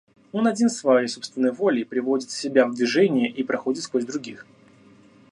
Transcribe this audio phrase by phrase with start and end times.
[0.31, 4.47] Он один своей собственной волей приводит себя в движение и проходит сквозь других.